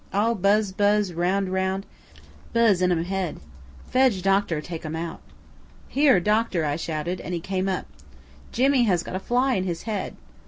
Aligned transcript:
All 0.11 0.33
buzz 0.33 0.71
buzz 0.71 1.13
round 1.13 1.45
and 1.45 1.53
round 1.53 1.85
buzz 2.53 2.81
in 2.81 2.91
um 2.91 3.03
head. 3.03 3.39
Fedge 3.91 4.23
doctor 4.23 4.59
take 4.59 4.83
um 4.83 4.95
out." 4.95 5.21
"Here, 5.89 6.19
doctor," 6.19 6.65
I 6.65 6.75
shouted; 6.75 7.21
and 7.21 7.35
he 7.35 7.39
came 7.39 7.69
up. 7.69 7.85
"Jimmy 8.51 8.85
has 8.85 9.03
got 9.03 9.15
a 9.15 9.19
fly 9.19 9.53
in 9.53 9.65
his 9.65 9.83
head." 9.83 10.15